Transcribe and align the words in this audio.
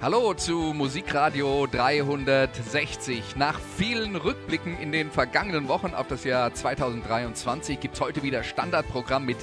Hallo 0.00 0.32
zu 0.32 0.54
Musikradio 0.76 1.66
360. 1.66 3.34
Nach 3.34 3.58
vielen 3.58 4.14
Rückblicken 4.14 4.78
in 4.78 4.92
den 4.92 5.10
vergangenen 5.10 5.66
Wochen 5.66 5.92
auf 5.92 6.06
das 6.06 6.22
Jahr 6.22 6.54
2023 6.54 7.80
gibt 7.80 7.96
es 7.96 8.00
heute 8.00 8.22
wieder 8.22 8.44
Standardprogramm 8.44 9.26
mit 9.26 9.38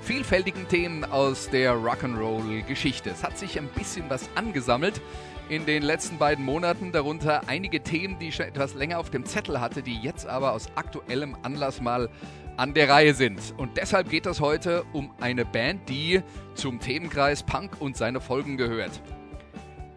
vielfältigen 0.00 0.66
Themen 0.66 1.04
aus 1.04 1.50
der 1.50 1.74
Rock'n'Roll-Geschichte. 1.74 3.10
Es 3.10 3.22
hat 3.22 3.36
sich 3.36 3.58
ein 3.58 3.68
bisschen 3.68 4.08
was 4.08 4.30
angesammelt 4.34 5.02
in 5.50 5.66
den 5.66 5.82
letzten 5.82 6.16
beiden 6.16 6.42
Monaten, 6.42 6.90
darunter 6.90 7.42
einige 7.46 7.82
Themen, 7.82 8.18
die 8.18 8.28
ich 8.28 8.36
schon 8.36 8.46
etwas 8.46 8.72
länger 8.72 9.00
auf 9.00 9.10
dem 9.10 9.26
Zettel 9.26 9.60
hatte, 9.60 9.82
die 9.82 10.00
jetzt 10.00 10.26
aber 10.26 10.54
aus 10.54 10.68
aktuellem 10.74 11.36
Anlass 11.42 11.82
mal 11.82 12.08
an 12.56 12.72
der 12.72 12.88
Reihe 12.88 13.12
sind. 13.12 13.52
Und 13.58 13.76
deshalb 13.76 14.08
geht 14.08 14.24
es 14.24 14.40
heute 14.40 14.84
um 14.94 15.12
eine 15.20 15.44
Band, 15.44 15.86
die 15.90 16.22
zum 16.54 16.80
Themenkreis 16.80 17.42
Punk 17.42 17.72
und 17.78 17.98
seine 17.98 18.22
Folgen 18.22 18.56
gehört. 18.56 19.02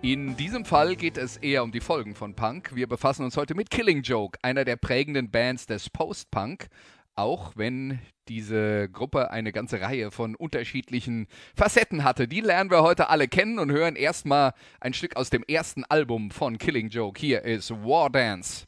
In 0.03 0.35
diesem 0.35 0.65
Fall 0.65 0.95
geht 0.95 1.15
es 1.15 1.37
eher 1.37 1.61
um 1.61 1.71
die 1.71 1.79
Folgen 1.79 2.15
von 2.15 2.33
Punk. 2.33 2.73
Wir 2.73 2.87
befassen 2.87 3.23
uns 3.23 3.37
heute 3.37 3.53
mit 3.53 3.69
Killing 3.69 4.01
Joke, 4.01 4.39
einer 4.41 4.65
der 4.65 4.75
prägenden 4.75 5.29
Bands 5.29 5.67
des 5.67 5.91
Post-Punk, 5.91 6.69
auch 7.13 7.51
wenn 7.55 7.99
diese 8.27 8.89
Gruppe 8.89 9.29
eine 9.29 9.51
ganze 9.51 9.79
Reihe 9.79 10.09
von 10.09 10.35
unterschiedlichen 10.35 11.27
Facetten 11.55 12.03
hatte. 12.03 12.27
Die 12.27 12.41
lernen 12.41 12.71
wir 12.71 12.81
heute 12.81 13.09
alle 13.09 13.27
kennen 13.27 13.59
und 13.59 13.71
hören 13.71 13.95
erstmal 13.95 14.53
ein 14.79 14.95
Stück 14.95 15.17
aus 15.17 15.29
dem 15.29 15.43
ersten 15.43 15.83
Album 15.83 16.31
von 16.31 16.57
Killing 16.57 16.89
Joke. 16.89 17.19
Hier 17.19 17.43
ist 17.43 17.69
War 17.69 18.09
Dance. 18.09 18.65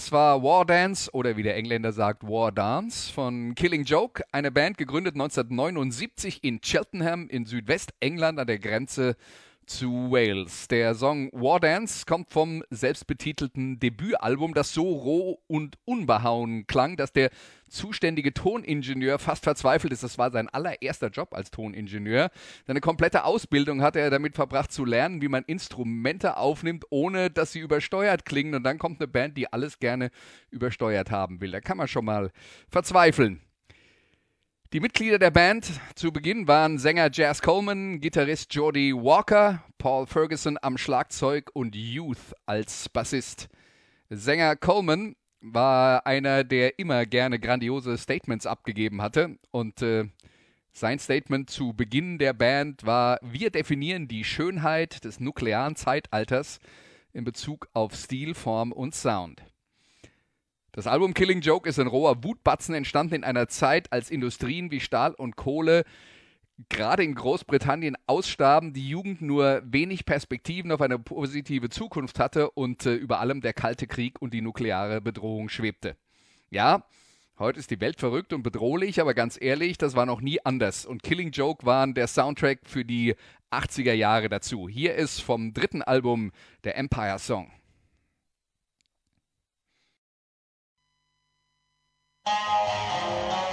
Das 0.00 0.12
war 0.12 0.42
War 0.42 0.64
Dance 0.64 1.10
oder 1.12 1.36
wie 1.36 1.42
der 1.42 1.56
Engländer 1.56 1.92
sagt 1.92 2.22
War 2.22 2.52
Dance 2.52 3.12
von 3.12 3.54
Killing 3.54 3.84
Joke, 3.84 4.24
eine 4.32 4.50
Band 4.50 4.78
gegründet 4.78 5.12
1979 5.12 6.42
in 6.42 6.62
Cheltenham 6.62 7.28
in 7.28 7.44
Südwestengland 7.44 8.38
an 8.38 8.46
der 8.46 8.58
Grenze 8.58 9.14
zu 9.70 10.10
Wales. 10.10 10.66
Der 10.68 10.94
Song 10.94 11.30
War 11.32 11.60
Dance 11.60 12.04
kommt 12.04 12.30
vom 12.32 12.64
selbstbetitelten 12.70 13.78
Debütalbum, 13.78 14.52
das 14.52 14.74
so 14.74 14.82
roh 14.82 15.38
und 15.46 15.78
unbehauen 15.84 16.66
klang, 16.66 16.96
dass 16.96 17.12
der 17.12 17.30
zuständige 17.68 18.34
Toningenieur 18.34 19.20
fast 19.20 19.44
verzweifelt 19.44 19.92
ist. 19.92 20.02
Das 20.02 20.18
war 20.18 20.32
sein 20.32 20.48
allererster 20.48 21.08
Job 21.08 21.32
als 21.32 21.52
Toningenieur. 21.52 22.30
Seine 22.66 22.80
komplette 22.80 23.24
Ausbildung 23.24 23.80
hatte 23.80 24.00
er 24.00 24.10
damit 24.10 24.34
verbracht 24.34 24.72
zu 24.72 24.84
lernen, 24.84 25.22
wie 25.22 25.28
man 25.28 25.44
Instrumente 25.44 26.36
aufnimmt, 26.36 26.84
ohne 26.90 27.30
dass 27.30 27.52
sie 27.52 27.60
übersteuert 27.60 28.24
klingen. 28.24 28.56
Und 28.56 28.64
dann 28.64 28.78
kommt 28.78 29.00
eine 29.00 29.08
Band, 29.08 29.36
die 29.36 29.52
alles 29.52 29.78
gerne 29.78 30.10
übersteuert 30.50 31.12
haben 31.12 31.40
will. 31.40 31.52
Da 31.52 31.60
kann 31.60 31.76
man 31.76 31.86
schon 31.86 32.04
mal 32.04 32.32
verzweifeln. 32.68 33.40
Die 34.72 34.78
Mitglieder 34.78 35.18
der 35.18 35.32
Band 35.32 35.68
zu 35.96 36.12
Beginn 36.12 36.46
waren 36.46 36.78
Sänger 36.78 37.10
Jazz 37.12 37.42
Coleman, 37.42 38.00
Gitarrist 38.00 38.54
Jordi 38.54 38.94
Walker, 38.94 39.64
Paul 39.78 40.06
Ferguson 40.06 40.58
am 40.62 40.78
Schlagzeug 40.78 41.50
und 41.54 41.74
Youth 41.74 42.36
als 42.46 42.88
Bassist. 42.88 43.48
Sänger 44.10 44.54
Coleman 44.54 45.16
war 45.40 46.06
einer, 46.06 46.44
der 46.44 46.78
immer 46.78 47.04
gerne 47.04 47.40
grandiose 47.40 47.98
Statements 47.98 48.46
abgegeben 48.46 49.02
hatte 49.02 49.40
und 49.50 49.82
äh, 49.82 50.04
sein 50.72 51.00
Statement 51.00 51.50
zu 51.50 51.72
Beginn 51.72 52.18
der 52.18 52.32
Band 52.32 52.86
war, 52.86 53.18
wir 53.22 53.50
definieren 53.50 54.06
die 54.06 54.22
Schönheit 54.22 55.04
des 55.04 55.18
nuklearen 55.18 55.74
Zeitalters 55.74 56.60
in 57.12 57.24
Bezug 57.24 57.66
auf 57.72 57.96
Stil, 57.96 58.34
Form 58.34 58.70
und 58.70 58.94
Sound. 58.94 59.42
Das 60.72 60.86
Album 60.86 61.14
Killing 61.14 61.40
Joke 61.40 61.68
ist 61.68 61.80
ein 61.80 61.88
roher 61.88 62.22
Wutbatzen 62.22 62.74
entstanden 62.76 63.14
in 63.14 63.24
einer 63.24 63.48
Zeit, 63.48 63.92
als 63.92 64.08
Industrien 64.08 64.70
wie 64.70 64.80
Stahl 64.80 65.14
und 65.14 65.34
Kohle 65.34 65.84
gerade 66.68 67.02
in 67.02 67.14
Großbritannien 67.14 67.96
ausstarben, 68.06 68.72
die 68.72 68.88
Jugend 68.88 69.22
nur 69.22 69.62
wenig 69.64 70.04
Perspektiven 70.04 70.70
auf 70.72 70.80
eine 70.80 70.98
positive 70.98 71.70
Zukunft 71.70 72.18
hatte 72.18 72.50
und 72.50 72.86
äh, 72.86 72.94
über 72.94 73.20
allem 73.20 73.40
der 73.40 73.52
Kalte 73.52 73.86
Krieg 73.86 74.20
und 74.20 74.34
die 74.34 74.42
nukleare 74.42 75.00
Bedrohung 75.00 75.48
schwebte. 75.48 75.96
Ja, 76.50 76.84
heute 77.38 77.58
ist 77.58 77.70
die 77.70 77.80
Welt 77.80 77.98
verrückt 77.98 78.32
und 78.32 78.42
bedrohlich, 78.42 79.00
aber 79.00 79.14
ganz 79.14 79.38
ehrlich, 79.40 79.78
das 79.78 79.96
war 79.96 80.06
noch 80.06 80.20
nie 80.20 80.44
anders. 80.44 80.84
Und 80.84 81.02
Killing 81.02 81.30
Joke 81.30 81.64
waren 81.64 81.94
der 81.94 82.06
Soundtrack 82.06 82.60
für 82.64 82.84
die 82.84 83.14
80er 83.50 83.94
Jahre 83.94 84.28
dazu. 84.28 84.68
Hier 84.68 84.94
ist 84.94 85.20
vom 85.20 85.52
dritten 85.54 85.82
Album 85.82 86.30
der 86.64 86.76
Empire 86.76 87.18
Song. 87.18 87.50
Música 92.26 93.49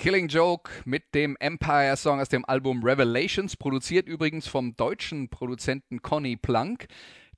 Killing 0.00 0.28
Joke 0.28 0.70
mit 0.86 1.14
dem 1.14 1.36
Empire 1.40 1.94
Song 1.94 2.20
aus 2.20 2.30
dem 2.30 2.46
Album 2.46 2.82
Revelations, 2.82 3.54
produziert 3.58 4.08
übrigens 4.08 4.46
vom 4.46 4.74
deutschen 4.74 5.28
Produzenten 5.28 6.00
Conny 6.00 6.38
Plank, 6.38 6.86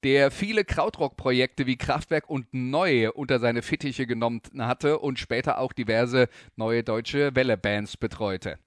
der 0.05 0.31
viele 0.31 0.65
Krautrock-Projekte 0.65 1.67
wie 1.67 1.77
Kraftwerk 1.77 2.31
und 2.31 2.55
Neue 2.55 3.15
unter 3.15 3.41
seine 3.41 3.63
Fittiche 3.63 4.07
genommen 4.07 4.43
hatte 4.59 5.01
und 5.01 5.19
später 5.19 5.59
auch 5.59 5.73
diverse 5.73 6.29
neue 6.55 6.85
deutsche 6.85 7.35
Welle-Bands 7.35 7.97
betreute. 7.97 8.61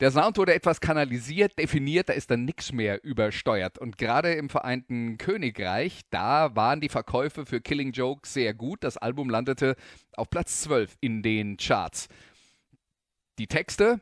Der 0.00 0.10
Sound 0.10 0.36
wurde 0.36 0.52
etwas 0.52 0.82
kanalisiert, 0.82 1.58
definiert, 1.58 2.10
da 2.10 2.12
ist 2.12 2.30
dann 2.30 2.44
nichts 2.44 2.70
mehr 2.70 3.02
übersteuert. 3.02 3.78
Und 3.78 3.96
gerade 3.96 4.34
im 4.34 4.50
Vereinten 4.50 5.16
Königreich, 5.16 6.02
da 6.10 6.54
waren 6.54 6.82
die 6.82 6.90
Verkäufe 6.90 7.46
für 7.46 7.62
Killing 7.62 7.92
Joke 7.92 8.28
sehr 8.28 8.52
gut. 8.52 8.84
Das 8.84 8.98
Album 8.98 9.30
landete 9.30 9.74
auf 10.18 10.28
Platz 10.28 10.60
12 10.60 10.98
in 11.00 11.22
den 11.22 11.56
Charts 11.56 12.10
die 13.38 13.46
Texte 13.46 14.00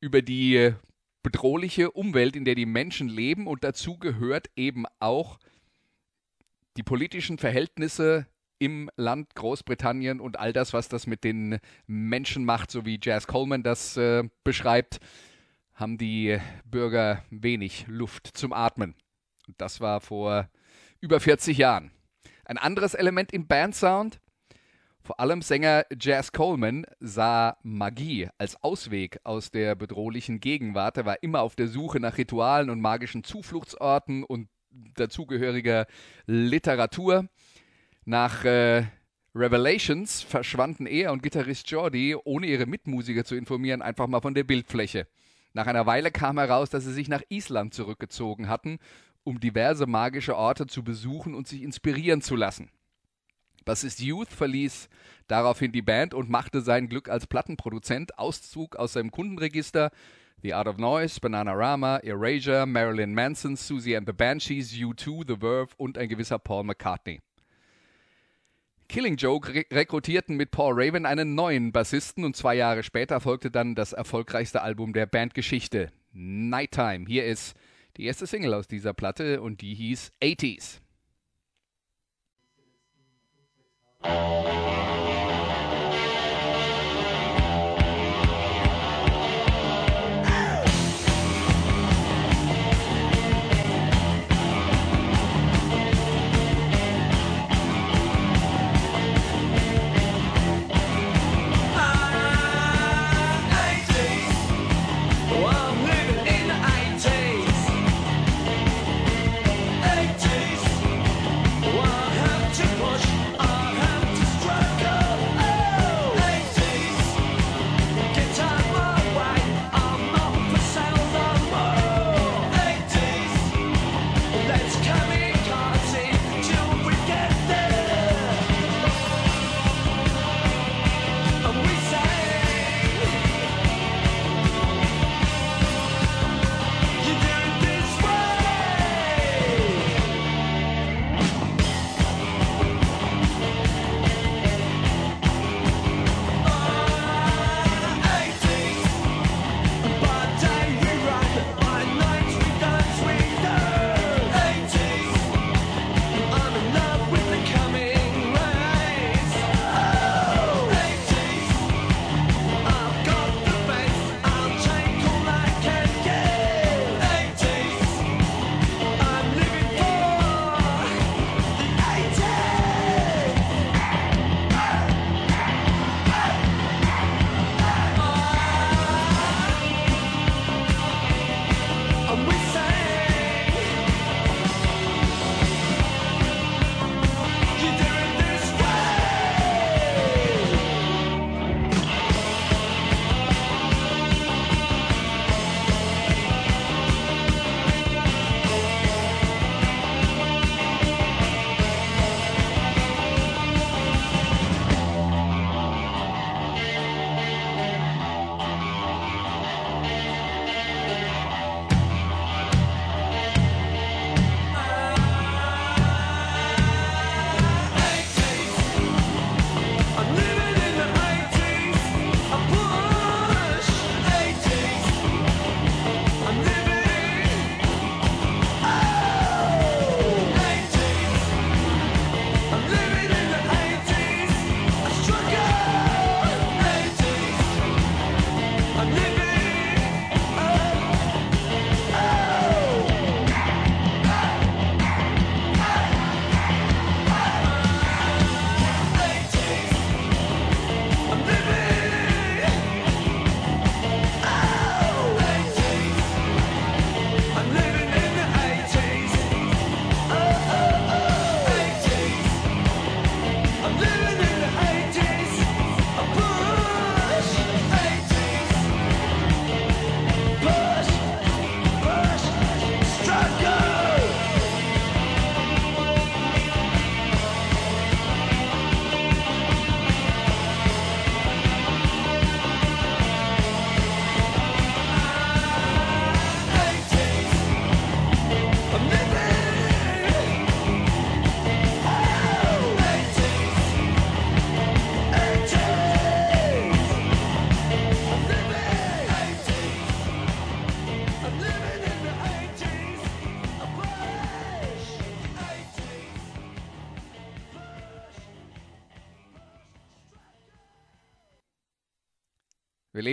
über 0.00 0.22
die 0.22 0.74
bedrohliche 1.22 1.90
Umwelt, 1.92 2.34
in 2.36 2.44
der 2.44 2.54
die 2.54 2.66
Menschen 2.66 3.08
leben 3.08 3.46
und 3.46 3.64
dazu 3.64 3.98
gehört 3.98 4.50
eben 4.56 4.84
auch 4.98 5.38
die 6.76 6.82
politischen 6.82 7.38
Verhältnisse 7.38 8.26
im 8.58 8.90
Land 8.96 9.34
Großbritannien 9.34 10.20
und 10.20 10.38
all 10.38 10.52
das, 10.52 10.72
was 10.72 10.88
das 10.88 11.06
mit 11.06 11.24
den 11.24 11.58
Menschen 11.86 12.44
macht, 12.44 12.70
so 12.70 12.86
wie 12.86 12.98
Jazz 13.02 13.26
Coleman 13.26 13.62
das 13.62 13.96
äh, 13.96 14.28
beschreibt, 14.44 15.00
haben 15.74 15.98
die 15.98 16.38
Bürger 16.64 17.24
wenig 17.30 17.86
Luft 17.88 18.28
zum 18.28 18.52
Atmen. 18.52 18.94
Und 19.48 19.60
das 19.60 19.80
war 19.80 20.00
vor 20.00 20.48
über 21.00 21.18
40 21.18 21.58
Jahren. 21.58 21.90
Ein 22.44 22.58
anderes 22.58 22.94
Element 22.94 23.32
im 23.32 23.46
Bandsound, 23.46 24.20
vor 25.02 25.18
allem 25.18 25.42
Sänger 25.42 25.84
Jazz 25.98 26.32
Coleman 26.32 26.86
sah 27.00 27.56
Magie 27.62 28.28
als 28.38 28.62
Ausweg 28.62 29.18
aus 29.24 29.50
der 29.50 29.74
bedrohlichen 29.74 30.38
Gegenwart. 30.38 30.96
Er 30.96 31.04
war 31.04 31.22
immer 31.22 31.42
auf 31.42 31.56
der 31.56 31.68
Suche 31.68 31.98
nach 31.98 32.18
Ritualen 32.18 32.70
und 32.70 32.80
magischen 32.80 33.24
Zufluchtsorten 33.24 34.22
und 34.22 34.48
dazugehöriger 34.94 35.86
Literatur. 36.26 37.28
Nach 38.04 38.44
äh, 38.44 38.84
Revelations 39.34 40.22
verschwanden 40.22 40.86
er 40.86 41.12
und 41.12 41.22
Gitarrist 41.22 41.70
Jordi, 41.70 42.14
ohne 42.14 42.46
ihre 42.46 42.66
Mitmusiker 42.66 43.24
zu 43.24 43.34
informieren, 43.34 43.82
einfach 43.82 44.06
mal 44.06 44.20
von 44.20 44.34
der 44.34 44.44
Bildfläche. 44.44 45.06
Nach 45.52 45.66
einer 45.66 45.86
Weile 45.86 46.10
kam 46.10 46.38
heraus, 46.38 46.70
dass 46.70 46.84
sie 46.84 46.92
sich 46.92 47.08
nach 47.08 47.22
Island 47.28 47.74
zurückgezogen 47.74 48.48
hatten, 48.48 48.78
um 49.24 49.40
diverse 49.40 49.86
magische 49.86 50.36
Orte 50.36 50.66
zu 50.66 50.82
besuchen 50.82 51.34
und 51.34 51.48
sich 51.48 51.62
inspirieren 51.62 52.22
zu 52.22 52.36
lassen. 52.36 52.70
Bassist 53.64 54.00
Youth 54.00 54.32
verließ 54.32 54.88
daraufhin 55.26 55.72
die 55.72 55.82
Band 55.82 56.14
und 56.14 56.30
machte 56.30 56.60
sein 56.60 56.88
Glück 56.88 57.08
als 57.08 57.26
Plattenproduzent. 57.26 58.18
Auszug 58.18 58.76
aus 58.76 58.94
seinem 58.94 59.10
Kundenregister 59.10 59.90
The 60.42 60.54
Art 60.54 60.66
of 60.66 60.78
Noise, 60.78 61.20
Bananarama, 61.20 61.98
Erasure, 61.98 62.66
Marilyn 62.66 63.14
Manson, 63.14 63.54
Susie 63.54 63.96
and 63.96 64.08
the 64.08 64.12
Banshees, 64.12 64.72
U2, 64.72 65.24
The 65.28 65.36
Verve 65.36 65.68
und 65.76 65.96
ein 65.96 66.08
gewisser 66.08 66.38
Paul 66.38 66.64
McCartney. 66.64 67.20
Killing 68.88 69.16
Joke 69.16 69.54
re 69.54 69.64
rekrutierten 69.72 70.36
mit 70.36 70.50
Paul 70.50 70.74
Raven 70.74 71.06
einen 71.06 71.34
neuen 71.34 71.72
Bassisten 71.72 72.24
und 72.24 72.36
zwei 72.36 72.56
Jahre 72.56 72.82
später 72.82 73.20
folgte 73.20 73.50
dann 73.50 73.74
das 73.74 73.92
erfolgreichste 73.92 74.62
Album 74.62 74.92
der 74.92 75.06
Bandgeschichte, 75.06 75.92
Nighttime. 76.12 77.06
Hier 77.06 77.24
ist 77.24 77.56
die 77.96 78.04
erste 78.04 78.26
Single 78.26 78.52
aus 78.52 78.68
dieser 78.68 78.92
Platte 78.92 79.40
und 79.40 79.60
die 79.62 79.74
hieß 79.74 80.12
80s. 80.22 80.80
Thank 84.04 84.66
you. 84.66 84.71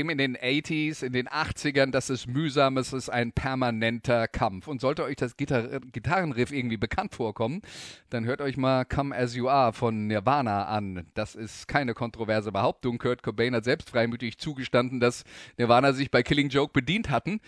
In 0.10 0.18
den 0.18 0.38
80s, 0.38 1.04
in 1.04 1.14
den 1.14 1.28
80ern, 1.28 1.92
das 1.92 2.10
ist 2.10 2.28
mühsam, 2.28 2.78
es 2.78 2.94
ist 2.94 3.10
ein 3.10 3.32
permanenter 3.32 4.28
Kampf. 4.28 4.68
Und 4.68 4.82
sollte 4.82 5.04
euch 5.04 5.16
das 5.16 5.38
Gitar 5.38 5.80
Gitarrenriff 5.92 6.52
irgendwie 6.52 6.78
bekannt 6.78 7.16
vorkommen, 7.16 7.62
dann 8.10 8.26
hört 8.26 8.42
euch 8.42 8.58
mal 8.58 8.86
Come 8.86 9.16
As 9.16 9.36
You 9.36 9.50
Are 9.50 9.74
von 9.74 10.08
Nirvana 10.08 10.66
an. 10.66 11.06
Das 11.14 11.36
ist 11.36 11.68
keine 11.68 11.94
kontroverse 11.94 12.52
Behauptung. 12.52 12.98
Kurt 12.98 13.24
Cobain 13.24 13.56
hat 13.56 13.64
selbst 13.64 13.90
freimütig 13.90 14.38
zugestanden, 14.38 15.00
dass 15.00 15.24
Nirvana 15.58 15.94
sich 15.94 16.12
bei 16.12 16.24
Killing 16.24 16.50
Joke 16.50 16.74
bedient 16.74 17.10
hatten. 17.10 17.40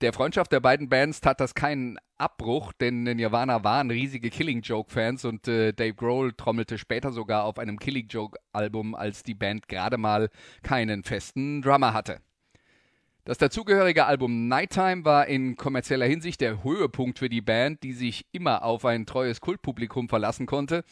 Der 0.00 0.14
Freundschaft 0.14 0.50
der 0.50 0.60
beiden 0.60 0.88
Bands 0.88 1.20
tat 1.20 1.40
das 1.40 1.54
keinen 1.54 1.98
Abbruch, 2.16 2.72
denn 2.72 3.02
Nirvana 3.02 3.64
waren 3.64 3.90
riesige 3.90 4.30
Killing 4.30 4.62
Joke-Fans 4.62 5.26
und 5.26 5.46
äh, 5.46 5.74
Dave 5.74 5.92
Grohl 5.92 6.32
trommelte 6.32 6.78
später 6.78 7.12
sogar 7.12 7.44
auf 7.44 7.58
einem 7.58 7.78
Killing 7.78 8.08
Joke-Album, 8.08 8.94
als 8.94 9.22
die 9.22 9.34
Band 9.34 9.68
gerade 9.68 9.98
mal 9.98 10.30
keinen 10.62 11.04
festen 11.04 11.60
Drummer 11.60 11.92
hatte. 11.92 12.22
Das 13.24 13.36
dazugehörige 13.36 14.06
Album 14.06 14.48
Nighttime 14.48 15.04
war 15.04 15.26
in 15.26 15.56
kommerzieller 15.56 16.06
Hinsicht 16.06 16.40
der 16.40 16.64
Höhepunkt 16.64 17.18
für 17.18 17.28
die 17.28 17.42
Band, 17.42 17.82
die 17.82 17.92
sich 17.92 18.24
immer 18.32 18.64
auf 18.64 18.86
ein 18.86 19.04
treues 19.04 19.42
Kultpublikum 19.42 20.08
verlassen 20.08 20.46
konnte 20.46 20.82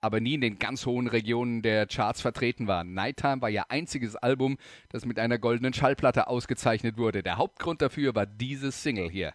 aber 0.00 0.20
nie 0.20 0.34
in 0.34 0.40
den 0.40 0.58
ganz 0.58 0.86
hohen 0.86 1.06
Regionen 1.06 1.62
der 1.62 1.86
Charts 1.86 2.20
vertreten 2.20 2.66
war. 2.66 2.84
Nighttime 2.84 3.42
war 3.42 3.50
ihr 3.50 3.70
einziges 3.70 4.16
Album, 4.16 4.56
das 4.88 5.04
mit 5.04 5.18
einer 5.18 5.38
goldenen 5.38 5.72
Schallplatte 5.72 6.28
ausgezeichnet 6.28 6.96
wurde. 6.96 7.22
Der 7.22 7.36
Hauptgrund 7.36 7.82
dafür 7.82 8.14
war 8.14 8.26
dieses 8.26 8.82
Single 8.82 9.10
hier. 9.10 9.34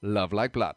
Love 0.00 0.34
Like 0.34 0.52
Blood. 0.52 0.76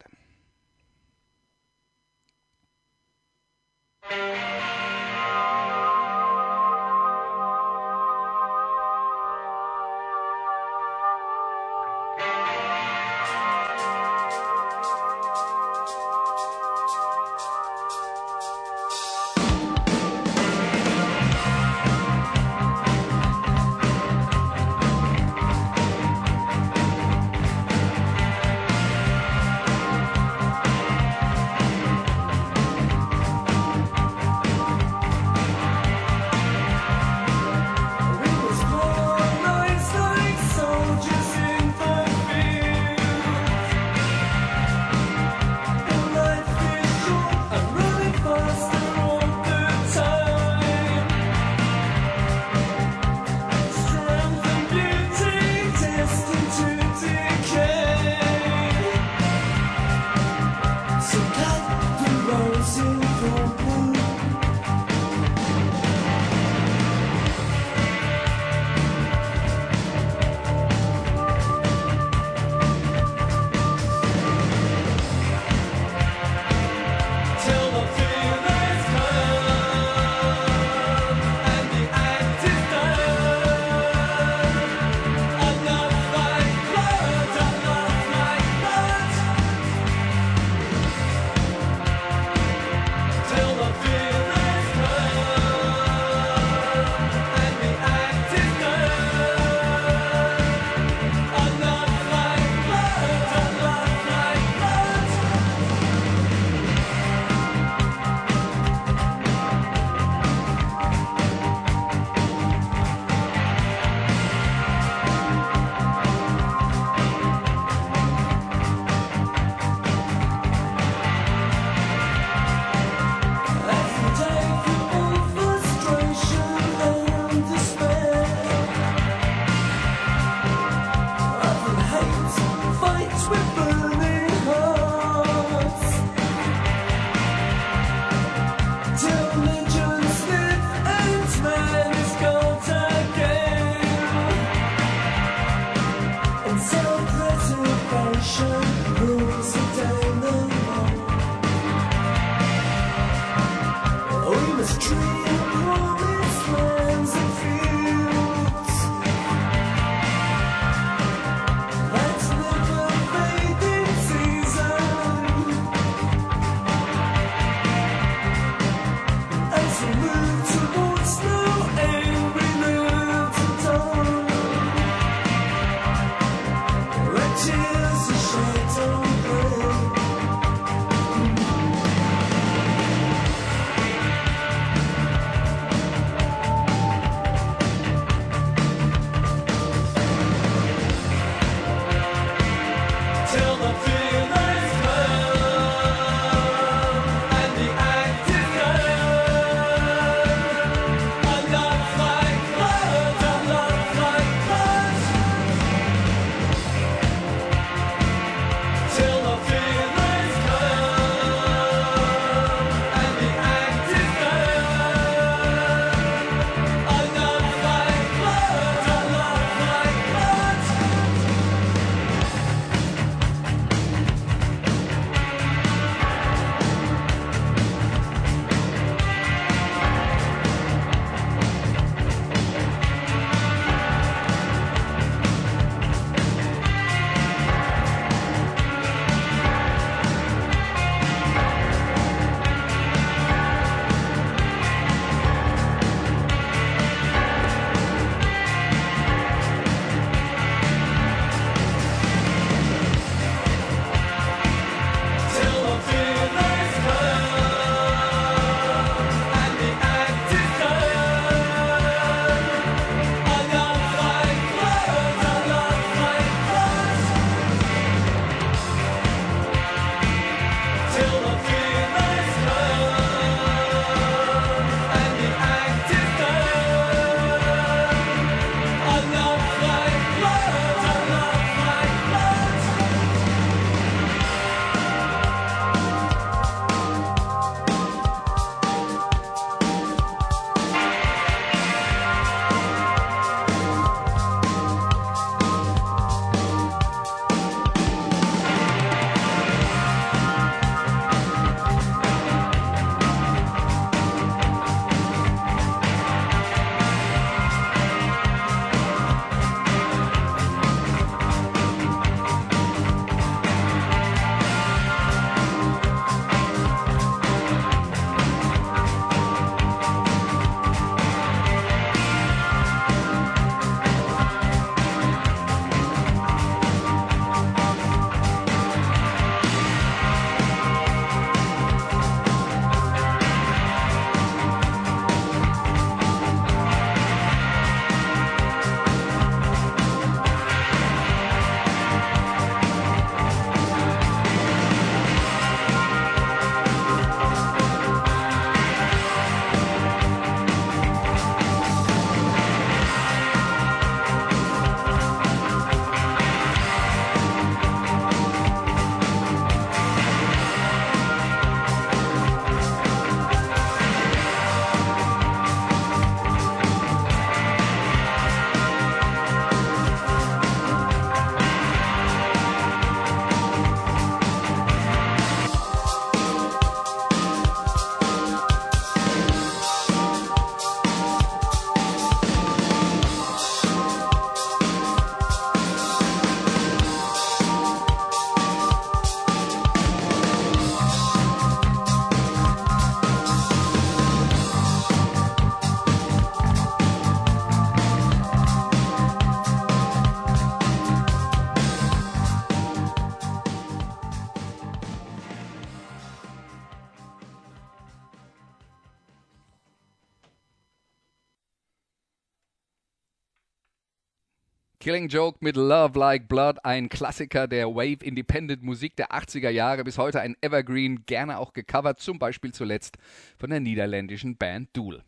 Killing 414.88 415.10
Joke 415.10 415.40
mit 415.42 415.58
Love 415.58 416.00
Like 416.00 416.30
Blood, 416.30 416.60
ein 416.64 416.88
Klassiker 416.88 417.46
der 417.50 417.68
Wave 417.68 418.06
Independent 418.06 418.64
Musik 418.64 418.96
der 418.96 419.12
80er 419.12 419.50
Jahre, 419.50 419.84
bis 419.84 419.98
heute 419.98 420.22
ein 420.22 420.38
Evergreen, 420.40 421.06
gerne 421.06 421.40
auch 421.40 421.52
gecovert, 421.52 422.00
zum 422.00 422.20
Beispiel 422.20 422.54
zuletzt 422.54 422.96
von 423.38 423.50
der 423.50 423.60
niederländischen 423.60 424.38
Band 424.38 424.70
Duel. 424.72 425.04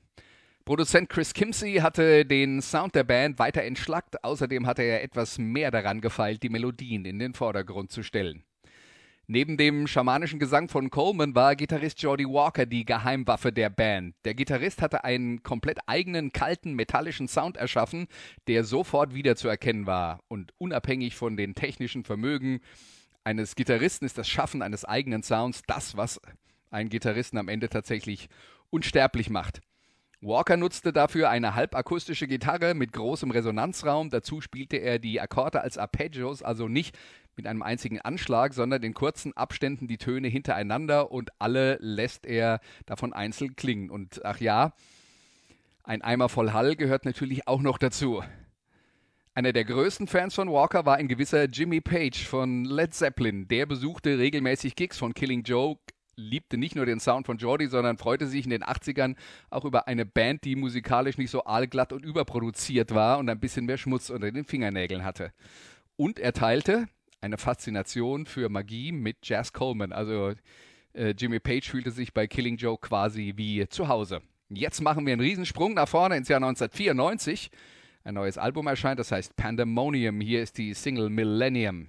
Produzent 0.66 1.08
Chris 1.08 1.34
Kimsey 1.34 1.76
hatte 1.76 2.26
den 2.26 2.62
Sound 2.62 2.94
der 2.94 3.06
Band 3.06 3.40
weiter 3.40 3.64
entschlackt, 3.64 4.22
außerdem 4.22 4.68
hatte 4.68 4.82
er 4.82 5.02
etwas 5.02 5.38
mehr 5.38 5.72
daran 5.72 6.02
gefeilt, 6.02 6.44
die 6.44 6.50
Melodien 6.50 7.06
in 7.06 7.18
den 7.18 7.34
Vordergrund 7.34 7.90
zu 7.90 8.04
stellen. 8.04 8.44
Neben 9.32 9.58
dem 9.58 9.86
schamanischen 9.86 10.40
Gesang 10.40 10.70
von 10.70 10.90
Coleman 10.90 11.36
war 11.36 11.56
Gitarrist 11.56 12.02
Jordy 12.02 12.26
Walker 12.26 12.66
die 12.66 12.84
Geheimwaffe 12.84 13.54
der 13.54 13.70
Band. 13.70 14.16
Der 14.26 14.34
Gitarrist 14.34 14.82
hatte 14.82 15.04
einen 15.04 15.44
komplett 15.44 15.78
eigenen, 15.86 16.32
kalten, 16.34 16.74
metallischen 16.74 17.28
Sound 17.28 17.56
erschaffen, 17.56 18.08
der 18.48 18.64
sofort 18.64 19.14
wiederzuerkennen 19.14 19.86
war. 19.86 20.20
Und 20.30 20.52
unabhängig 20.58 21.16
von 21.16 21.38
den 21.38 21.54
technischen 21.54 22.04
Vermögen 22.06 22.62
eines 23.24 23.54
Gitarristen 23.54 24.04
ist 24.06 24.18
das 24.18 24.28
Schaffen 24.28 24.64
eines 24.64 24.84
eigenen 24.84 25.22
Sounds 25.22 25.62
das, 25.68 25.96
was 25.96 26.20
einen 26.72 26.90
Gitarristen 26.90 27.38
am 27.38 27.50
Ende 27.50 27.70
tatsächlich 27.70 28.30
unsterblich 28.72 29.30
macht. 29.30 29.62
Walker 30.22 30.58
nutzte 30.58 30.92
dafür 30.92 31.30
eine 31.30 31.56
halbakustische 31.56 32.28
Gitarre 32.28 32.74
mit 32.74 32.92
großem 32.92 33.32
Resonanzraum. 33.32 34.10
Dazu 34.10 34.42
spielte 34.42 34.76
er 34.78 35.00
die 35.00 35.22
Akkorde 35.22 35.62
als 35.62 35.78
Arpeggios, 35.78 36.44
also 36.44 36.68
nicht 36.68 36.98
mit 37.38 37.48
einem 37.48 37.64
einzigen 37.64 38.02
Anschlag, 38.02 38.54
sondern 38.54 38.84
in 38.84 38.94
kurzen 38.94 39.32
Abständen 39.38 39.88
die 39.88 39.98
Töne 39.98 40.28
hintereinander 40.28 41.10
und 41.12 41.30
alle 41.40 41.78
lässt 41.80 42.26
er 42.26 42.60
davon 42.86 43.14
einzeln 43.14 43.56
klingen. 43.56 43.90
Und 43.90 44.26
ach 44.26 44.42
ja, 44.42 44.74
ein 45.86 46.02
Eimer 46.02 46.28
voll 46.28 46.52
Hall 46.52 46.76
gehört 46.76 47.06
natürlich 47.06 47.48
auch 47.48 47.62
noch 47.62 47.78
dazu. 47.78 48.22
Einer 49.36 49.54
der 49.54 49.64
größten 49.64 50.08
Fans 50.08 50.36
von 50.36 50.52
Walker 50.52 50.86
war 50.86 50.98
ein 50.98 51.08
gewisser 51.08 51.46
Jimmy 51.46 51.80
Page 51.80 52.28
von 52.28 52.66
Led 52.66 52.94
Zeppelin. 52.94 53.48
Der 53.48 53.66
besuchte 53.66 54.18
regelmäßig 54.18 54.76
Gigs 54.76 54.98
von 54.98 55.14
Killing 55.14 55.44
Joke, 55.44 55.82
liebte 56.20 56.58
nicht 56.58 56.76
nur 56.76 56.86
den 56.86 57.00
Sound 57.00 57.26
von 57.26 57.38
Jordi, 57.38 57.68
sondern 57.68 57.98
freute 57.98 58.28
sich 58.28 58.44
in 58.44 58.52
den 58.52 58.64
80ern 58.64 59.16
auch 59.50 59.66
über 59.66 59.88
eine 59.88 60.06
Band, 60.06 60.44
die 60.44 60.56
musikalisch 60.56 61.18
nicht 61.18 61.32
so 61.32 61.46
aalglatt 61.46 61.94
und 61.94 62.06
überproduziert 62.06 62.94
war 62.94 63.18
und 63.18 63.30
ein 63.30 63.40
bisschen 63.40 63.66
mehr 63.66 63.78
Schmutz 63.78 64.10
unter 64.10 64.32
den 64.32 64.46
Fingernägeln 64.46 65.04
hatte. 65.04 65.32
Und 65.96 66.20
er 66.20 66.34
teilte 66.34 66.88
eine 67.22 67.38
Faszination 67.38 68.26
für 68.26 68.50
Magie 68.50 68.92
mit 68.92 69.18
Jazz 69.24 69.54
Coleman. 69.54 69.92
Also 69.92 70.34
äh, 70.94 71.14
Jimmy 71.18 71.40
Page 71.40 71.70
fühlte 71.70 71.92
sich 71.92 72.14
bei 72.14 72.28
Killing 72.28 72.58
Joe 72.58 72.78
quasi 72.78 73.34
wie 73.36 73.68
zu 73.68 73.88
Hause. 73.88 74.22
Jetzt 74.50 74.82
machen 74.82 75.06
wir 75.06 75.14
einen 75.14 75.22
Riesensprung 75.22 75.74
nach 75.74 75.88
vorne 75.88 76.18
ins 76.18 76.28
Jahr 76.28 76.38
1994. 76.38 77.52
Ein 78.04 78.16
neues 78.16 78.38
Album 78.38 78.68
erscheint, 78.68 79.00
das 79.00 79.12
heißt 79.12 79.36
Pandemonium. 79.36 80.22
Hier 80.22 80.42
ist 80.42 80.58
die 80.58 80.74
Single 80.74 81.10
Millennium. 81.10 81.88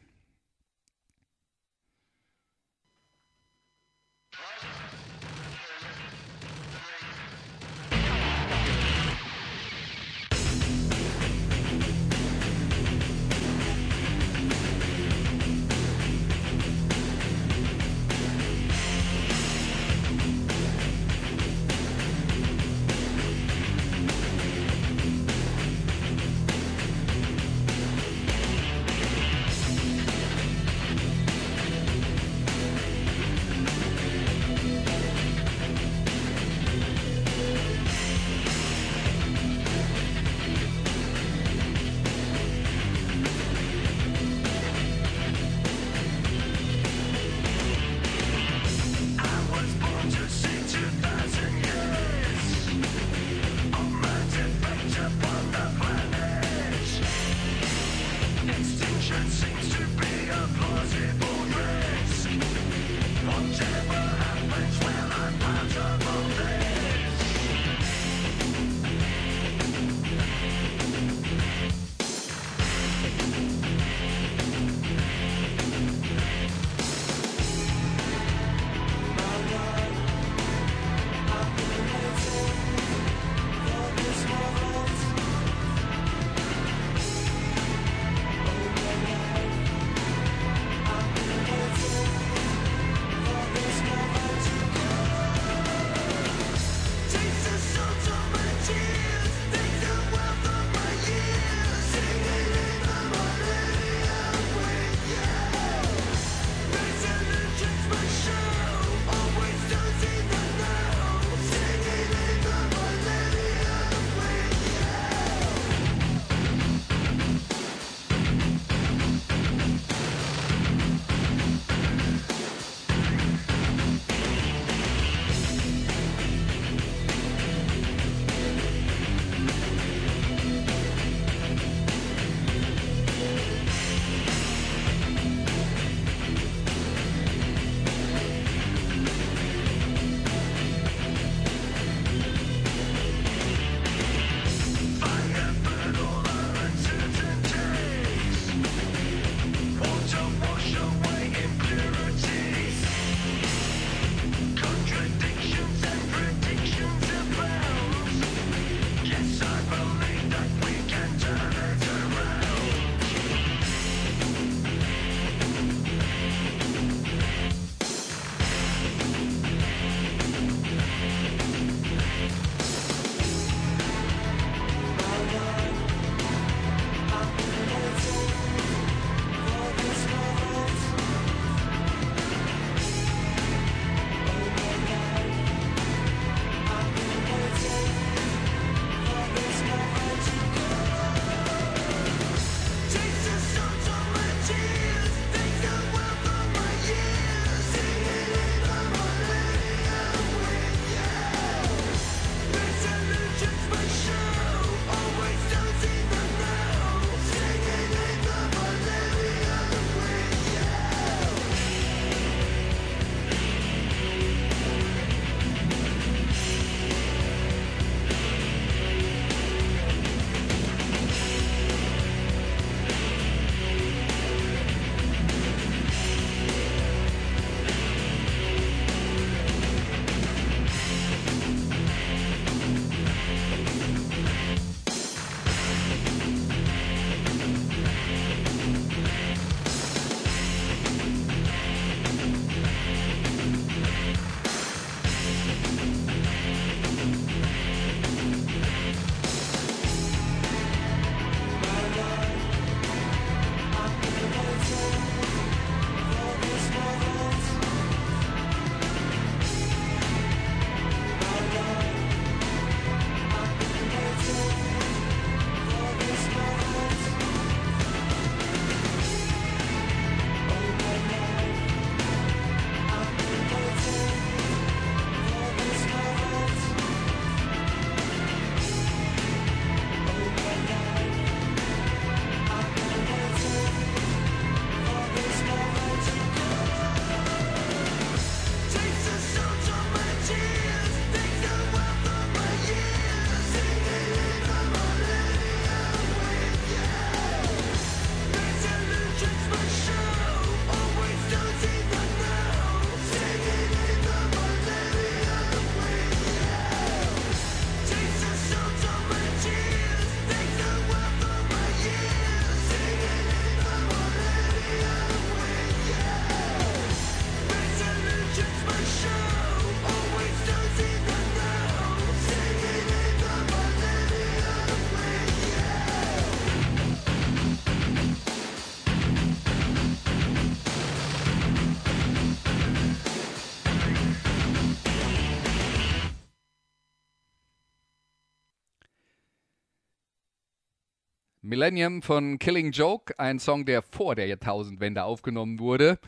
Millennium 341.50 342.00
von 342.00 342.38
Killing 342.38 342.70
Joke, 342.70 343.18
ein 343.18 343.40
Song, 343.40 343.64
der 343.64 343.82
vor 343.82 344.14
der 344.14 344.28
Jahrtausendwende 344.28 345.02
aufgenommen 345.02 345.58
wurde, 345.58 345.98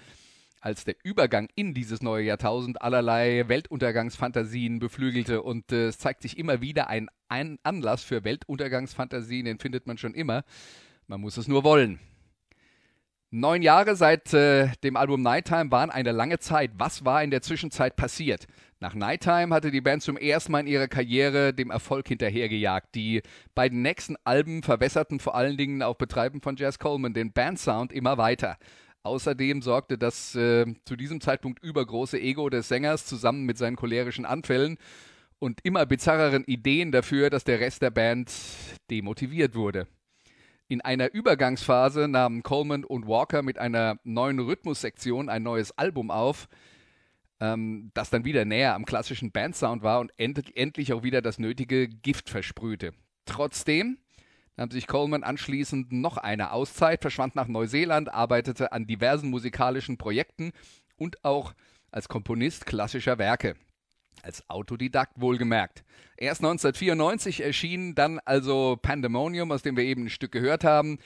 als 0.61 0.85
der 0.85 0.95
Übergang 1.03 1.49
in 1.57 1.75
dieses 1.75 2.01
neue 2.01 2.25
Jahrtausend 2.25 2.81
allerlei 2.81 3.49
Weltuntergangsfantasien 3.49 4.79
beflügelte. 4.79 5.43
Und 5.43 5.73
äh, 5.73 5.89
es 5.89 5.99
zeigt 5.99 6.23
sich 6.23 6.39
immer 6.39 6.61
wieder 6.61 6.89
ein, 6.89 7.09
ein 7.29 7.59
Anlass 7.65 8.05
für 8.05 8.23
Weltuntergangsfantasien, 8.23 9.45
den 9.45 9.59
findet 9.59 9.89
man 9.89 9.99
schon 9.99 10.15
immer. 10.15 10.45
Man 11.09 11.21
muss 11.21 11.37
es 11.37 11.49
nur 11.49 11.65
wollen. 11.65 11.99
Neun 13.31 13.63
Jahre 13.63 13.97
seit 13.97 14.33
äh, 14.35 14.69
dem 14.85 14.97
Album 14.97 15.23
Nighttime 15.23 15.73
waren 15.73 15.91
eine 15.91 16.13
lange 16.13 16.39
Zeit. 16.39 16.71
Was 16.77 17.05
war 17.05 17.25
in 17.25 17.33
der 17.33 17.43
Zwischenzeit 17.43 17.97
passiert? 17.97 18.47
Nach 18.83 18.95
Nighttime 18.95 19.55
hatte 19.55 19.71
die 19.71 19.81
Band 19.81 20.03
zum 20.03 20.17
ersten 20.17 20.51
Mal 20.51 20.63
in 20.63 20.67
ihrer 20.67 20.89
Karriere 20.89 21.55
dem 21.55 21.71
Erfolg 21.71 22.09
hinterhergejagt. 22.09 22.97
Die 22.97 23.23
beiden 23.55 23.81
nächsten 23.81 24.17
Alben 24.25 24.65
verwässerten 24.65 25.21
vor 25.21 25.37
allen 25.37 25.57
Dingen 25.57 25.85
auf 25.85 25.99
Betreiben 25.99 26.41
von 26.41 26.57
Jazz 26.57 26.81
Coleman 26.81 27.15
den 27.15 27.33
Bandsound 27.33 27.93
immer 27.93 28.19
weiter. 28.19 28.59
Außerdem 29.05 29.63
sorgte 29.63 29.99
das 29.99 30.35
äh, 30.35 30.67
zu 30.85 30.97
diesem 30.97 31.21
Zeitpunkt 31.21 31.63
übergroße 31.63 32.21
Ego 32.21 32.51
des 32.51 32.67
Sängers 32.67 33.07
zusammen 33.07 33.45
mit 33.45 33.57
seinen 33.57 33.77
cholerischen 33.77 34.27
Anfällen 34.27 34.79
und 35.39 35.61
immer 35.63 35.87
bizarreren 35.87 36.43
Ideen 36.43 36.91
dafür, 36.91 37.31
dass 37.31 37.45
der 37.45 37.61
Rest 37.61 37.83
der 37.83 37.91
Band 37.91 38.33
demotiviert 38.91 39.55
wurde. 39.55 39.87
In 40.67 40.81
einer 40.81 41.15
Übergangsphase 41.15 42.09
nahmen 42.09 42.43
Coleman 42.43 42.83
und 42.83 43.07
Walker 43.07 43.43
mit 43.43 43.59
einer 43.59 43.99
neuen 44.03 44.41
Rhythmussektion 44.41 45.29
ein 45.29 45.45
neues 45.45 45.71
Album 45.79 46.11
auf, 46.11 46.49
ähm, 47.43 47.91
das 47.93 48.09
dann 48.09 48.25
wieder 48.25 48.45
näher 48.45 48.75
am 48.75 48.85
klassischen 48.85 49.33
Bandsound 49.33 49.83
war 49.83 49.99
und 49.99 50.13
end 50.17 50.57
endlich 50.57 50.93
auch 50.93 51.03
wieder 51.03 51.21
das 51.21 51.41
nötige 51.41 51.89
Gift 51.89 52.31
versprühte. 52.31 52.93
Trotzdem 53.27 53.99
nahm 54.57 54.71
sich 54.71 54.87
Coleman 54.87 55.25
anschließend 55.25 55.91
noch 55.91 56.19
eine 56.19 56.53
Auszeit, 56.53 57.03
verschwand 57.03 57.35
nach 57.35 57.49
Neuseeland, 57.49 58.15
arbeitete 58.15 58.73
an 58.73 58.87
diversen 58.87 59.29
musikalischen 59.29 59.99
Projekten 59.99 60.53
und 60.97 61.25
auch 61.25 61.53
als 61.91 62.09
Komponist 62.09 62.65
klassischer 62.65 63.19
Werke. 63.19 63.57
Als 64.23 64.49
Autodidakt 64.49 65.21
wohlgemerkt. 65.21 65.83
Erst 66.17 66.43
1994 66.43 67.43
erschien 67.43 67.97
dann 67.97 68.21
also 68.21 68.79
Pandemonium, 68.81 69.51
aus 69.51 69.63
dem 69.63 69.77
wir 69.77 69.85
eben 69.85 70.05
ein 70.05 70.11
Stück 70.11 70.31
gehört 70.31 70.63
haben. 70.63 70.99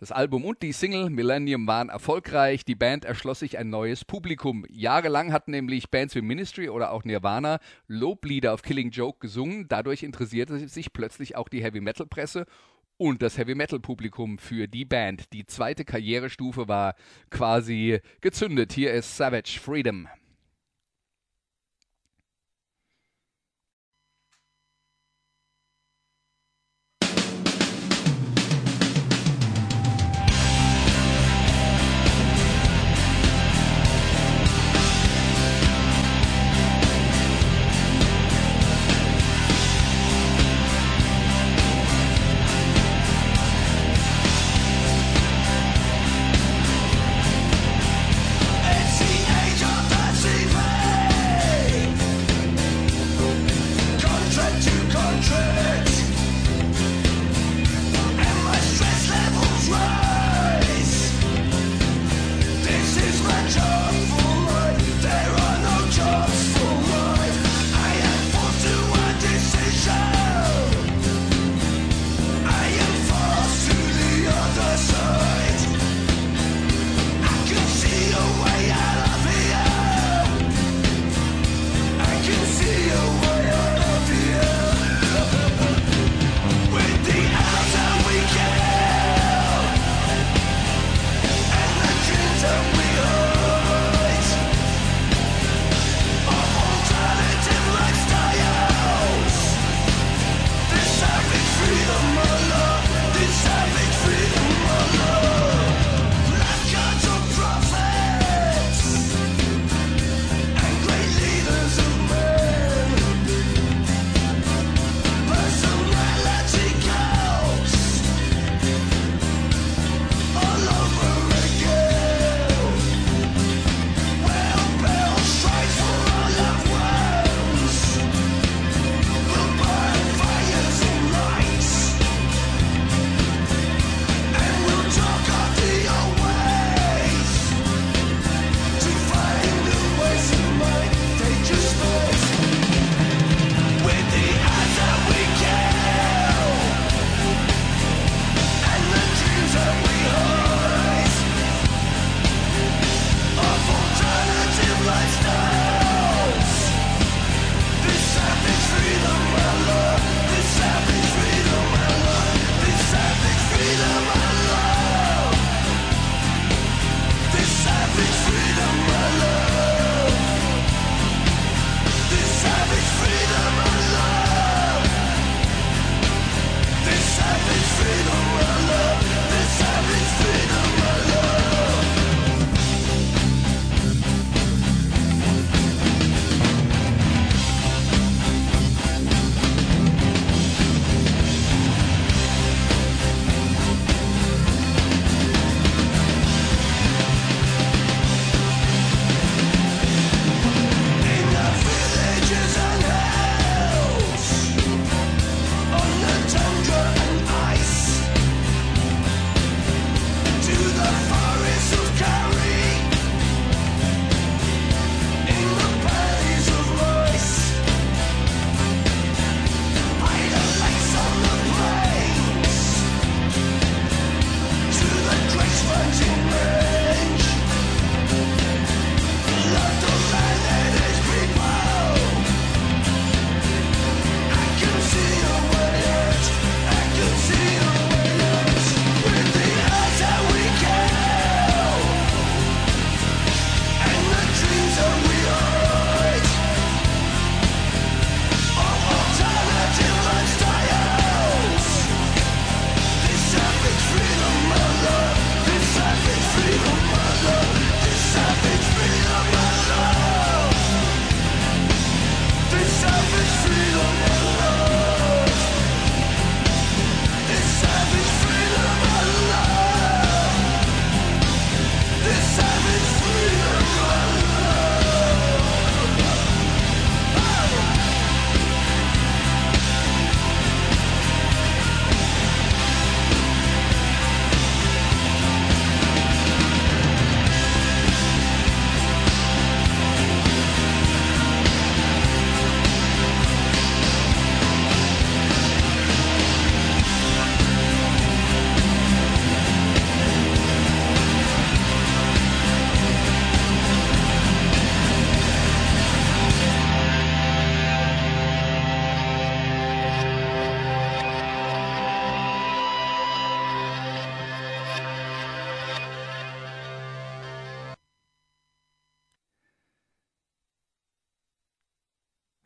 Das 0.00 0.12
Album 0.12 0.44
und 0.44 0.62
die 0.62 0.70
Single 0.70 1.10
Millennium 1.10 1.66
waren 1.66 1.88
erfolgreich. 1.88 2.64
Die 2.64 2.76
Band 2.76 3.04
erschloss 3.04 3.40
sich 3.40 3.58
ein 3.58 3.68
neues 3.68 4.04
Publikum. 4.04 4.64
Jahrelang 4.68 5.32
hatten 5.32 5.50
nämlich 5.50 5.90
Bands 5.90 6.14
wie 6.14 6.22
Ministry 6.22 6.68
oder 6.68 6.92
auch 6.92 7.02
Nirvana 7.02 7.58
Loblieder 7.88 8.54
auf 8.54 8.62
Killing 8.62 8.90
Joke 8.90 9.18
gesungen. 9.18 9.66
Dadurch 9.68 10.04
interessierte 10.04 10.68
sich 10.68 10.92
plötzlich 10.92 11.34
auch 11.34 11.48
die 11.48 11.64
Heavy 11.64 11.80
Metal 11.80 12.06
Presse 12.06 12.46
und 12.96 13.22
das 13.22 13.38
Heavy 13.38 13.56
Metal 13.56 13.80
Publikum 13.80 14.38
für 14.38 14.68
die 14.68 14.84
Band. 14.84 15.32
Die 15.32 15.46
zweite 15.46 15.84
Karrierestufe 15.84 16.68
war 16.68 16.94
quasi 17.30 17.98
gezündet. 18.20 18.72
Hier 18.72 18.92
ist 18.92 19.16
Savage 19.16 19.58
Freedom. 19.60 20.06
treasure. 63.48 63.77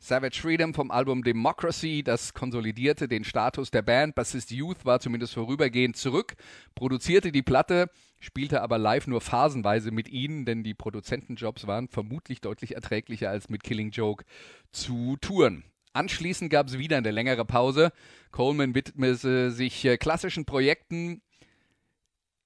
Savage 0.03 0.41
Freedom 0.41 0.73
vom 0.73 0.91
Album 0.91 1.23
Democracy, 1.23 2.03
das 2.03 2.33
konsolidierte 2.33 3.07
den 3.07 3.23
Status 3.23 3.71
der 3.71 3.83
Band. 3.83 4.15
Bassist 4.15 4.51
Youth 4.51 4.83
war 4.83 4.99
zumindest 4.99 5.33
vorübergehend 5.33 5.95
zurück, 5.95 6.33
produzierte 6.75 7.31
die 7.31 7.41
Platte, 7.41 7.89
spielte 8.19 8.61
aber 8.61 8.77
live 8.77 9.07
nur 9.07 9.21
phasenweise 9.21 9.91
mit 9.91 10.09
ihnen, 10.09 10.43
denn 10.43 10.61
die 10.61 10.73
Produzentenjobs 10.73 11.67
waren 11.67 11.87
vermutlich 11.87 12.41
deutlich 12.41 12.75
erträglicher 12.75 13.29
als 13.29 13.47
mit 13.47 13.63
Killing 13.63 13.91
Joke 13.91 14.25
zu 14.73 15.15
touren. 15.21 15.63
Anschließend 15.93 16.49
gab 16.51 16.67
es 16.67 16.77
wieder 16.77 16.97
eine 16.97 17.11
längere 17.11 17.45
Pause. 17.45 17.93
Coleman 18.31 18.75
widmete 18.75 19.51
sich 19.51 19.85
äh, 19.85 19.95
klassischen 19.95 20.43
Projekten. 20.43 21.21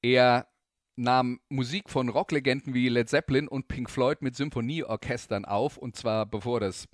Er 0.03 0.45
nahm 0.95 1.39
Musik 1.49 1.89
von 1.89 2.09
Rocklegenden 2.09 2.75
wie 2.75 2.87
Led 2.87 3.09
Zeppelin 3.09 3.47
und 3.47 3.67
Pink 3.67 3.89
Floyd 3.89 4.21
mit 4.21 4.35
Symphonieorchestern 4.35 5.45
auf, 5.45 5.77
und 5.77 5.95
zwar 5.95 6.27
bevor 6.27 6.59
das 6.59 6.87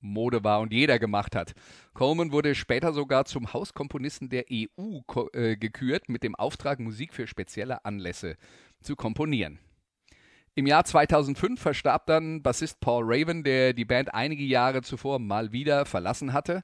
Mode 0.00 0.44
war 0.44 0.60
und 0.60 0.72
jeder 0.72 0.98
gemacht 0.98 1.34
hat. 1.34 1.54
Coleman 1.94 2.32
wurde 2.32 2.54
später 2.54 2.92
sogar 2.92 3.24
zum 3.24 3.52
Hauskomponisten 3.52 4.28
der 4.28 4.44
EU 4.50 5.00
äh, 5.32 5.56
gekürt, 5.56 6.08
mit 6.08 6.22
dem 6.22 6.34
Auftrag, 6.34 6.80
Musik 6.80 7.14
für 7.14 7.26
spezielle 7.26 7.84
Anlässe 7.84 8.36
zu 8.80 8.96
komponieren. 8.96 9.58
Im 10.54 10.66
Jahr 10.66 10.84
2005 10.84 11.60
verstarb 11.60 12.06
dann 12.06 12.42
Bassist 12.42 12.80
Paul 12.80 13.04
Raven, 13.06 13.44
der 13.44 13.74
die 13.74 13.84
Band 13.84 14.14
einige 14.14 14.42
Jahre 14.42 14.80
zuvor 14.82 15.18
mal 15.18 15.52
wieder 15.52 15.84
verlassen 15.84 16.32
hatte. 16.32 16.62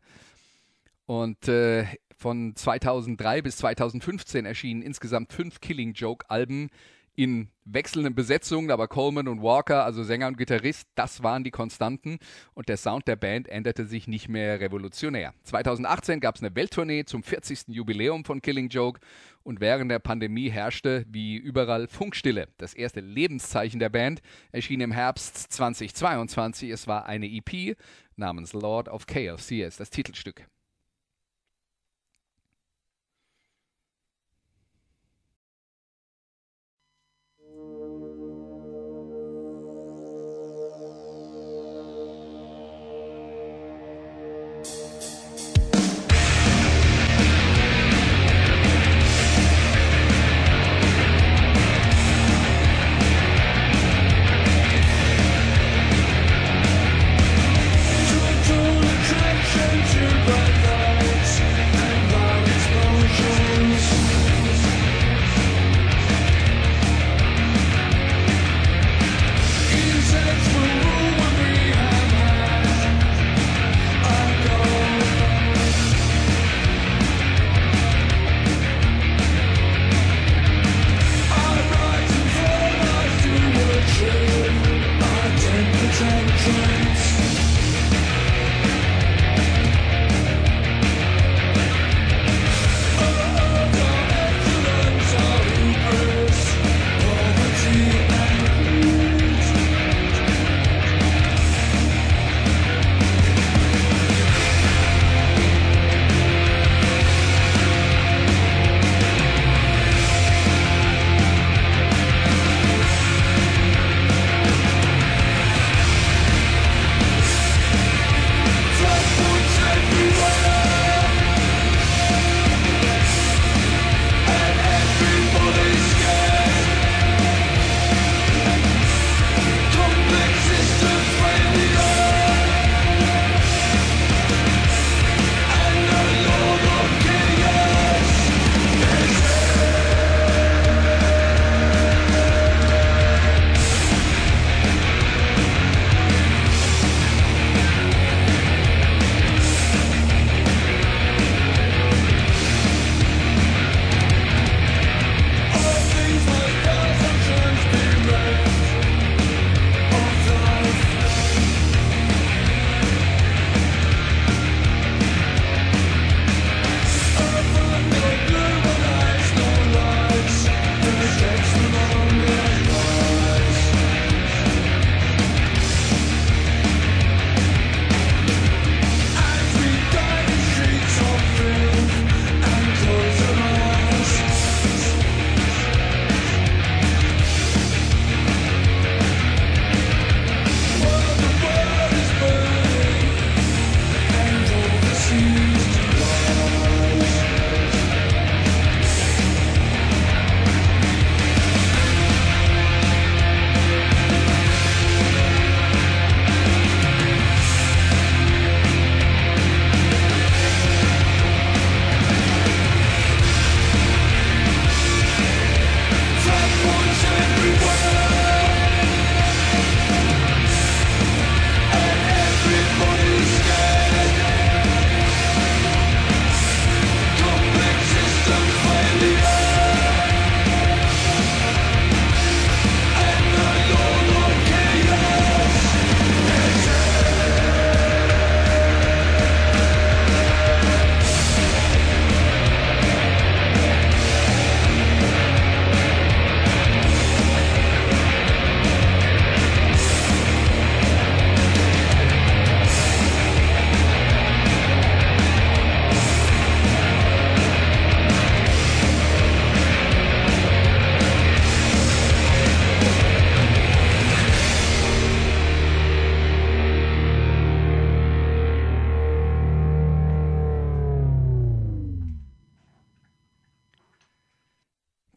Und 1.05 1.47
äh, 1.49 1.85
von 2.17 2.57
2003 2.57 3.43
bis 3.43 3.59
2015 3.59 4.47
erschienen 4.47 4.81
insgesamt 4.81 5.33
fünf 5.33 5.61
Killing 5.61 5.93
Joke 5.93 6.31
Alben, 6.31 6.71
in 7.15 7.49
wechselnden 7.65 8.15
Besetzungen, 8.15 8.71
aber 8.71 8.89
Coleman 8.89 9.29
und 9.29 9.43
Walker, 9.43 9.85
also 9.85 10.03
Sänger 10.03 10.29
und 10.29 10.39
Gitarrist, 10.39 10.89
das 10.95 11.23
waren 11.23 11.45
die 11.45 11.51
Konstanten 11.51 12.19
und 12.55 12.69
der 12.69 12.77
Sound 12.77 13.07
der 13.07 13.17
Band 13.17 13.49
änderte 13.49 13.87
sich 13.87 14.09
nicht 14.09 14.29
mehr 14.29 14.61
revolutionär. 14.61 15.35
2018 15.45 16.21
gab 16.21 16.37
es 16.37 16.43
eine 16.43 16.55
Welttournee 16.55 17.05
zum 17.05 17.23
40. 17.23 17.69
Jubiläum 17.69 18.25
von 18.25 18.41
Killing 18.41 18.69
Joke 18.69 19.01
und 19.43 19.61
während 19.61 19.91
der 19.91 19.99
Pandemie 19.99 20.51
herrschte 20.51 21.05
wie 21.09 21.37
überall 21.37 21.87
Funkstille. 21.87 22.49
Das 22.59 22.75
erste 22.75 23.01
Lebenszeichen 23.01 23.79
der 23.79 23.91
Band 23.91 24.23
erschien 24.51 24.81
im 24.81 24.93
Herbst 24.93 25.37
2022. 25.53 26.71
Es 26.71 26.87
war 26.87 27.07
eine 27.07 27.27
EP 27.27 27.77
namens 28.17 28.53
Lord 28.53 28.89
of 28.89 29.07
Chaos. 29.07 29.49
Hier 29.49 29.69
ist 29.69 29.81
das 29.81 29.91
Titelstück. 29.91 30.47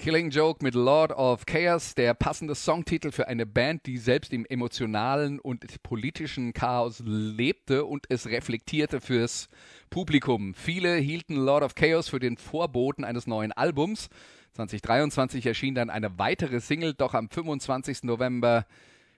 Killing 0.05 0.29
Joke 0.29 0.63
mit 0.63 0.75
Lord 0.75 1.13
of 1.13 1.47
Chaos, 1.47 1.95
der 1.95 2.13
passende 2.13 2.53
Songtitel 2.53 3.09
für 3.09 3.27
eine 3.27 3.47
Band, 3.47 3.87
die 3.87 3.97
selbst 3.97 4.33
im 4.33 4.45
emotionalen 4.45 5.39
und 5.39 5.81
politischen 5.81 6.53
Chaos 6.53 7.01
lebte 7.03 7.85
und 7.85 8.05
es 8.09 8.27
reflektierte 8.27 9.01
fürs 9.01 9.49
Publikum. 9.89 10.53
Viele 10.53 10.93
hielten 10.97 11.33
Lord 11.33 11.63
of 11.63 11.73
Chaos 11.73 12.07
für 12.07 12.19
den 12.19 12.37
Vorboten 12.37 13.03
eines 13.03 13.25
neuen 13.25 13.51
Albums. 13.51 14.09
2023 14.53 15.43
erschien 15.43 15.73
dann 15.73 15.89
eine 15.89 16.19
weitere 16.19 16.59
Single, 16.59 16.93
doch 16.93 17.15
am 17.15 17.27
25. 17.27 18.03
November 18.03 18.67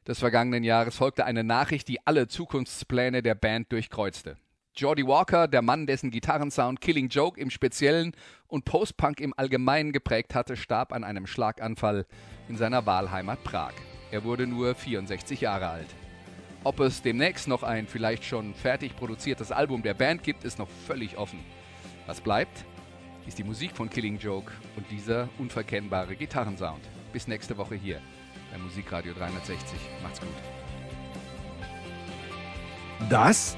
des 0.08 0.20
vergangenen 0.20 0.64
Jahres 0.64 0.96
folgte 0.96 1.26
eine 1.26 1.44
Nachricht, 1.44 1.90
die 1.90 2.00
alle 2.08 2.30
Zukunftspläne 2.30 3.22
der 3.22 3.36
Band 3.36 3.74
durchkreuzte. 3.74 4.38
Jordi 4.78 5.08
Walker, 5.08 5.48
der 5.48 5.64
Mann, 5.64 5.88
dessen 5.88 6.12
Gitarrensound 6.12 6.82
Killing 6.82 7.10
Joke 7.10 7.42
im 7.42 7.50
Speziellen 7.50 8.14
und 8.48 8.64
Post-Punk 8.64 9.20
im 9.22 9.34
Allgemeinen 9.36 9.92
geprägt 9.92 10.36
hatte, 10.36 10.56
starb 10.56 10.94
an 10.94 11.04
einem 11.04 11.26
Schlaganfall 11.26 12.06
in 12.48 12.58
seiner 12.58 12.86
Wahlheimat 12.86 13.44
Prag. 13.44 13.74
Er 14.12 14.24
wurde 14.24 14.46
nur 14.46 14.76
64 14.76 15.42
Jahre 15.42 15.70
alt. 15.70 15.88
Ob 16.64 16.80
es 16.80 17.02
demnächst 17.02 17.48
noch 17.48 17.64
ein 17.64 17.88
vielleicht 17.88 18.24
schon 18.24 18.54
fertig 18.54 18.96
produziertes 18.96 19.52
Album 19.52 19.82
der 19.82 19.96
Band 19.96 20.22
gibt, 20.22 20.44
ist 20.44 20.60
noch 20.60 20.70
völlig 20.86 21.18
offen. 21.18 21.40
Was 22.06 22.22
bleibt, 22.22 22.64
ist 23.26 23.40
die 23.40 23.44
Musik 23.44 23.76
von 23.76 23.90
Killing 23.90 24.20
Joke 24.20 24.52
und 24.76 24.86
dieser 24.92 25.28
unverkennbare 25.40 26.16
Gitarrensound. 26.16 26.88
Bis 27.12 27.28
nächste 27.28 27.58
Woche 27.58 27.74
hier 27.74 28.00
bei 28.52 28.60
Musikradio 28.60 29.14
360. 29.14 29.80
Macht's 30.04 30.20
gut. 30.20 30.30
Das 33.10 33.58